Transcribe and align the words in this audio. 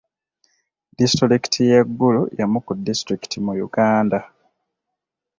Disitulikiti 0.97 1.59
y'e 1.69 1.79
Gulu 1.97 2.21
y'emu 2.37 2.59
ku 2.65 2.71
disitulikiti 2.87 3.37
mu 3.45 3.53
Uganda. 3.67 4.19